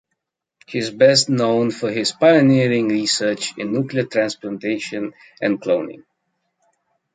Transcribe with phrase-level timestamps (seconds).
[0.65, 6.01] He is best known for his pioneering research in nuclear transplantation and cloning.